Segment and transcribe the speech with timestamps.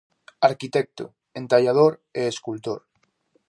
[0.49, 1.05] Arquitecto,
[1.41, 2.79] entallador e escultor.